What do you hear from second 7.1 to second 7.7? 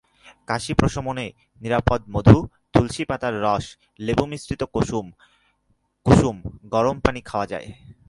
খাওয়ানো যায়।